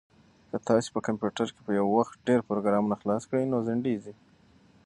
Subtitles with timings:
[0.49, 4.13] که تاسي په کمپیوټر کې په یو وخت ډېر پروګرامونه خلاص کړئ نو ځنډیږي.